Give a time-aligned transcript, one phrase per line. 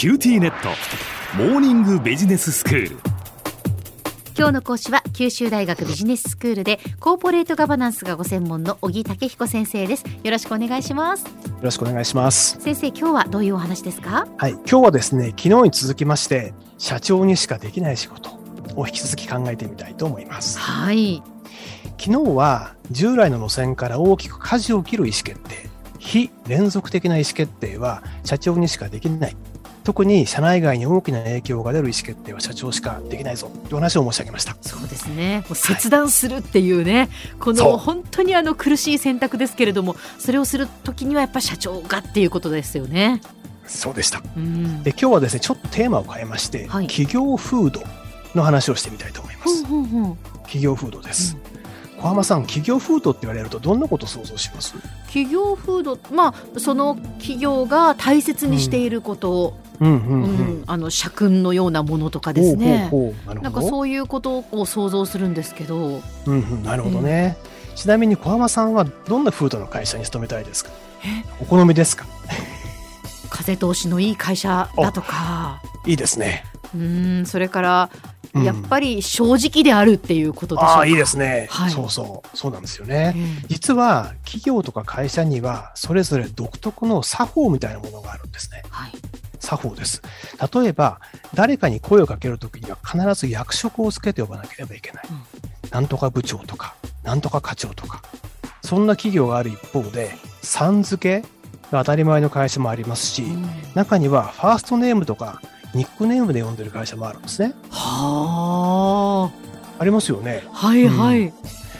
[0.00, 0.70] QTnet。
[1.36, 2.96] モーニングビジネススクール。
[4.34, 10.04] 今日の講師は九州大学ビジネススクールでコーポレートガバナンスがご専門の小木武彦先生です。
[10.24, 11.26] よろしくお願いします。
[11.26, 12.58] よろしくお願いします。
[12.62, 14.26] 先生今日はどういうお話ですか？
[14.38, 14.52] はい。
[14.52, 18.30] 今日はですね昨日に続きまして社長にしかできない仕事
[18.76, 20.58] を引き続き考えてみたいと思います。
[20.58, 21.22] はい。
[21.98, 25.68] 昨日は従来の路線から大きく舵を切る意思決定。
[25.98, 29.36] 非連続的な意思決定は社長にしかできない
[29.82, 33.50] 特に社内外に大きな影響が出る意思決定は社長しかできないぞ。
[33.64, 34.56] という話を申し上げました。
[34.60, 35.44] そうですね。
[35.48, 43.20] もう切断するっていうね、はい、この本当にあの苦しい選択ですけれどもそれをするときにはやっぱ社長がっていうことですよね。
[43.66, 47.80] そうでした、うん、で今日はですねちょっとテーマを変えまして、はい、企業風土
[48.34, 52.02] の話をしてみたいと思います、うんうんうん、企業風土です、うん。
[52.02, 54.74] 小浜さん企業風土って言われるとどんなことを想像します？
[55.06, 59.30] 企業風土まあその企業が大切にしていること。
[59.30, 59.56] を、
[60.66, 62.90] あの社訓のようなものとかですね。
[63.42, 67.38] なんかそういうことを想像するんですけど、うんうん、なるほどね、
[67.70, 70.70] うん、ちなみに小浜さんはどんな風土の会社に勤めたいですか？
[71.40, 72.04] お好みですか？
[73.30, 75.62] 風通しのいい会社だとか。
[75.86, 76.44] いいですね。
[76.74, 77.90] うんそれから
[78.34, 82.36] やっぱり正直であるっていうことでしょうか、あいいですね、はい、そうそう。
[82.36, 88.92] そうなんですよね、うん、実は企業とか会社にはそれぞれ独特の作法みたいなものがあるんですね、はい、
[89.50, 90.02] 作法です
[90.54, 91.00] 例えば
[91.34, 98.02] 誰かに声をかけるときには必ず役職をつけて呼ばなければいけない、うん、なんとか部長とかなんとか課長とか
[98.62, 101.28] そんな企業がある一方でさん付け
[101.72, 105.40] が当たり前の会社もありますし、うん、中にはファーストネームとか
[105.74, 107.54] ニックネームで呼んでる会社もあるんですね。
[107.70, 109.80] はあ。
[109.80, 110.42] ありますよね。
[110.52, 111.26] はいはい。
[111.26, 111.32] うん、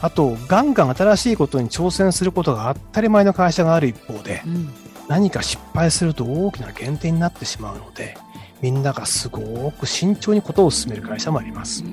[0.00, 4.72] あと、ガンガン新しいことに挑戦することが当たり前の会社がある一方で、うん、
[5.08, 8.16] 何か失敗すると大きな減点になってしまうので、
[8.60, 11.84] みんながすごく慎重にことを進める会社もあります。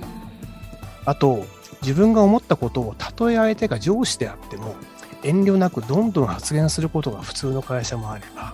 [1.05, 1.45] あと、
[1.81, 4.75] 自分が思ったことをたとえ相手が上司であっても、
[5.23, 8.53] 遠慮なくどんどん発言することが普通の会社もあれば、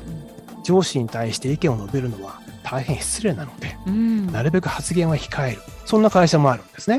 [0.63, 6.97] 上司に対して意見を述べるのは大変失礼なので、うん、なるべく発言は控えるそんな会社もあるんですね。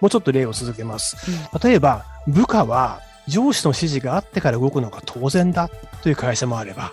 [0.00, 1.16] もうちょっと例を続けます。
[1.62, 5.68] 例えば部下は上司の指示があってから動くのが当然だ
[6.02, 6.92] という会社もあれば、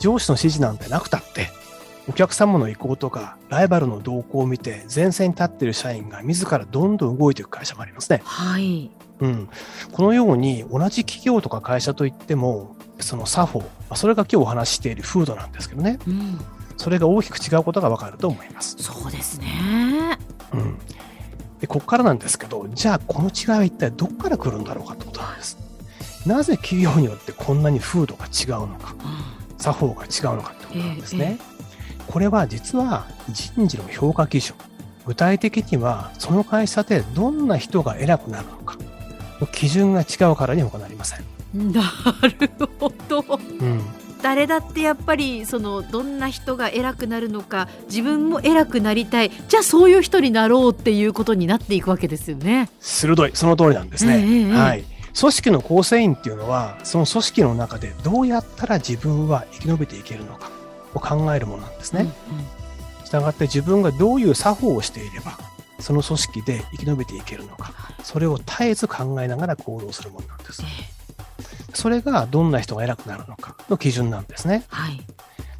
[0.00, 1.50] 上司の指示なんてなくたって
[2.08, 8.22] お客様の意向とかライバルの動向を見て前線に立っている社員が自らどんどん動いていく会社もありますね。
[8.24, 8.90] はい。
[9.20, 9.48] うん。
[9.92, 16.40] このように同じ企業とか会社といってもその作法、それが今日お話ししている風土なんですけどね、うん、
[16.76, 18.76] それが大きく違うことがわかると思います。
[18.78, 20.18] そうですね。
[20.52, 20.78] うん。
[21.60, 25.58] で、ここからなんですけど、じゃあこの違いは一体どこから来るんだろうかってことなんです。
[26.26, 28.94] なぜ企業によってこんなに風土が違うのか、
[29.50, 31.38] うん、作法が違うのかってことなんですね。
[31.40, 34.54] えー、これは実は人事の評価基準。
[35.06, 38.76] 具体的にはその会社でどんな人が偉くなるのか
[39.40, 41.72] の基準が違うからに他なりません。
[41.72, 41.80] な
[42.38, 43.24] るほど、
[43.60, 43.82] うん、
[44.22, 49.30] 誰だってやっぱりそのどんな人が偉くなるのか自分も偉くなりたい。
[49.30, 52.68] じゃあそういう人になろうっていうことになっていくわけですよね。
[52.80, 53.30] 鋭い。
[53.34, 54.84] その通りなんですね、えー、はい。
[55.18, 60.50] 組織の構成員っていうのはその組織の中でどうやったら自分は生き延びていけるのか
[60.94, 62.12] を考えるものなんですね。
[63.04, 65.38] したがって自分がどういう作法をしていれば
[65.80, 70.62] その組織で生き延びていけるのかそれを絶えず考えながら行動するものなんです。
[70.62, 70.97] えー
[71.78, 74.64] それがどんな人が偉くなるのかの基準なんですね。
[74.66, 75.00] はい、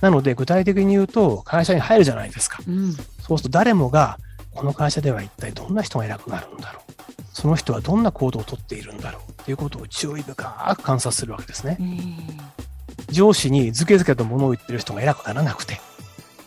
[0.00, 2.58] なので具体的に言うと会社に入るじゃないですか。
[2.66, 4.18] うん、そうすると誰もが
[4.52, 7.22] この会社では一体どんな人が偉くなるんだろう。
[7.32, 10.34] その人はどんな行動をとっているんだろうということを注意深
[10.76, 11.78] く観察するわけですね。
[13.10, 15.80] 上司にずけずけと物を言ってる人が偉くならなくて、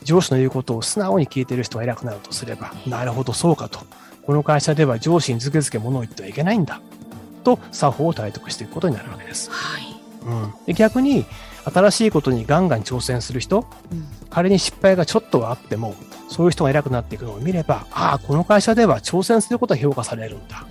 [0.04, 3.80] 上司の言うことを素直に聞いている人が偉くなるとすれば、なるほどそうかと。
[4.26, 6.82] この会社では上司にずけずけ物を言ってはいけないんだ。
[7.42, 9.50] と作法を体得していくことになるわけです。
[9.52, 9.84] はい、
[10.26, 11.26] うん、で逆に
[11.66, 15.96] 新しいことにガンガン挑戦する人、うん、仮に失敗がちょっとはあっても
[16.28, 20.66] そういう人が偉くなっていくのを見ればああこの会社では挑戦することは評価されるんだ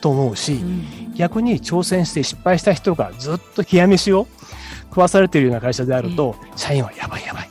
[0.00, 4.26] と思うし、うん、逆に挑戦して失敗した人がずっと冷や飯を
[4.88, 7.48] 食わされているような会社であると、社員はやばいやばい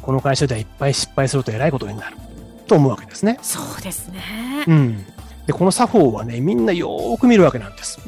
[0.00, 2.16] この会社ではいっぱい失敗すると偉いことになる
[2.66, 3.38] と思うわけですね。
[3.42, 4.64] そうですね。
[4.68, 5.04] うん。
[5.48, 8.00] で、この作法はね、みんなよーく見るわけなんです。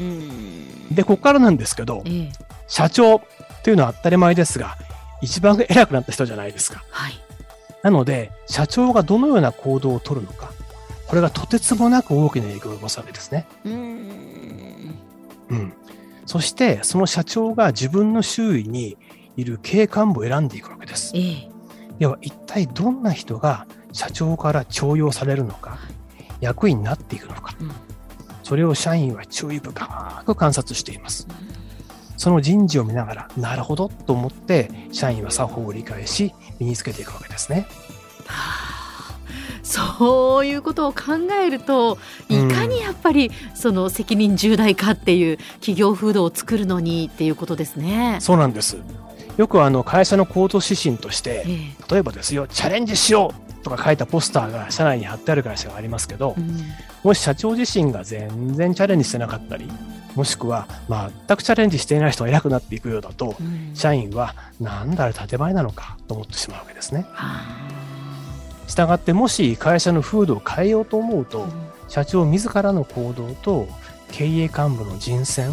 [0.92, 2.32] で、ここからなんですけど、ええ、
[2.68, 3.22] 社長
[3.64, 4.76] というのは当たり前ですが、
[5.22, 6.84] 一番偉くなった人じゃないですか。
[6.90, 7.14] はい。
[7.82, 10.52] なので、社長がどのような行動をとるのか、
[11.06, 13.46] これがとてつもなく大きな影響を及ぼすわけですね。
[13.64, 13.72] うん。
[15.48, 15.72] うん。
[16.26, 18.98] そして、その社長が自分の周囲に
[19.38, 21.12] いる経営幹部を選んでいくわけです。
[21.14, 21.48] ええ、
[21.98, 25.78] では一体どんな人が社長から重用されるのか、
[26.40, 27.70] 役員になっていくのか、うん、
[28.42, 31.26] それを社員は注意深く観察しています。
[32.16, 37.66] その人事を見ながら、なるほどと思って、社員は作法を理解し、身につけていくわけですね。
[39.62, 41.98] そういうことを考えると
[42.28, 48.18] いかにやっぱりその責任重大かっていう企業風土を作るのにっていうことですね。
[48.20, 48.78] そうなんです
[49.36, 51.46] よくあの会社の行動指針として、
[51.90, 56.58] 例えばですよチャレンジしようとか書いたポスターが社内に貼ってある会社がありますけど、うん、
[57.02, 59.68] もし社長自身が全然チャレンジしてなかったり
[60.14, 67.06] もしくは全くチャレンジしていない人が偉くなっていくようだと、うん、社員はなんだあれ建前なのかと思ってしまうわけですね。
[68.66, 71.50] したがってもし会社の風土を変えようと思うと、うん、
[71.88, 73.68] 社長自らの行動と
[74.12, 75.50] 経営幹部の人選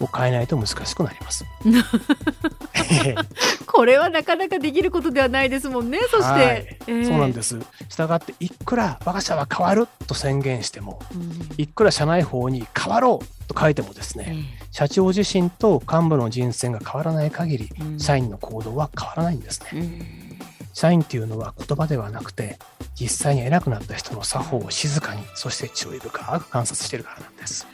[0.00, 1.44] を変えないと難しくなります。
[3.82, 5.98] これはなかなかできることではないですもんね。
[6.08, 7.58] そして、えー、そうなんです。
[7.88, 14.26] したがっていくら我が社は変わると宣言しても、うん、いくら社内法に変わろうと書いてもですね、
[14.60, 19.80] えー、社長自身と幹部の人選が変わらない限り、うん、社員の行動は変わらないんですね。
[19.80, 20.32] うん
[20.74, 22.58] 社員っていうのは言葉ではなくて、
[22.94, 27.66] 実際に偉くなった人の作法を静かに、そして注意深く観察しているからなんです。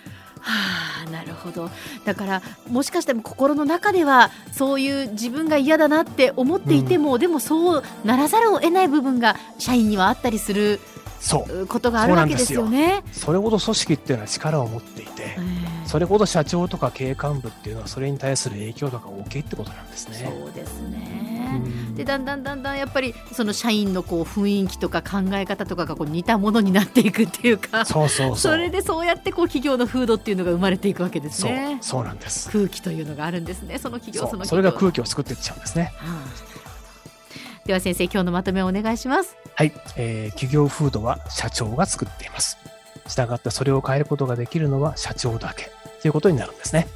[0.43, 1.71] はあ、なるほど
[2.05, 10.81] だからもしかしても心の中ではそういう自分が嫌だなって思っていても、うん、でもそうならざるを得ない部分が社員にはあったりする
[11.21, 13.03] そうことがあるわけですよね。
[13.13, 15.37] それほど組織っていうのは力を持っていて、
[15.85, 20.33] それほど社長とか経営幹部っていうのはそれに対する影響度が大きいってことなんですね。
[20.41, 21.61] そうですね。
[21.99, 27.85] でだんだんだんだんやっぱりその社員のこう雰囲気とか考え方とかがこう似たものになっていくっていうか。
[27.85, 31.79] そうそうそれでそうやってこう企業の風土っていうのが生まれていくわけですね。
[31.81, 32.51] そうなんです。
[32.51, 33.79] 空気というのがあるんですね。
[33.79, 39.37] その企業そのそれが空気を作っていっちゃうんですね、はあ、では先生今日のまとめをお願いします。
[39.57, 42.59] はい、えー、企業風土は社長が作っています。
[43.09, 46.87] したがってそれを変えることができるのは社長だけということになるんですね。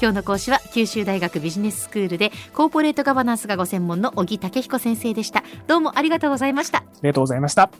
[0.00, 5.42] 今日の講師は九州大学ビジネススクールでコーポレートガバナンスがご専門の小木武彦先生でした。
[5.66, 6.80] どうもありがとうございました。
[6.80, 7.70] ありがとうございました。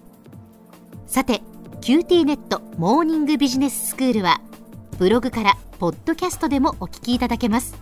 [1.07, 1.43] さて
[1.83, 4.41] QT ネットモーニングビジネススクールは
[4.99, 7.77] ブログからポッドキャストでもお聞きいただけます。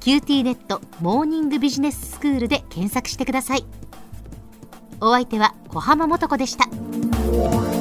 [0.00, 3.66] QT ネットモーニングビジネススクールで検索してください。
[5.02, 7.75] お相手は小浜もとこでした。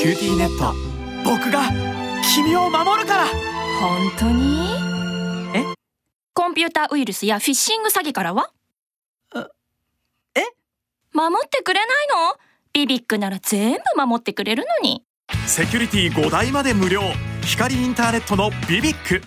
[0.00, 0.72] QTnet。
[1.26, 1.64] 僕が
[2.34, 3.26] 君を守るから。
[3.78, 4.64] 本当に？
[5.54, 5.74] え？
[6.32, 8.50] コンピューターウイルスやフィッシング詐欺からは？
[10.34, 10.40] え？
[11.12, 12.38] 守ってくれないの？
[12.72, 15.04] ビビックなら全部守ってくれるのに。
[15.46, 17.02] セキュリティ5台まで無料。
[17.42, 19.20] 光インターネットのビビック